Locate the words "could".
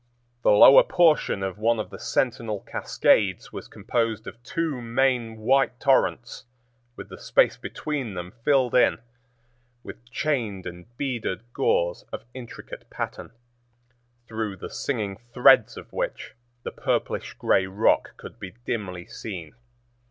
18.17-18.39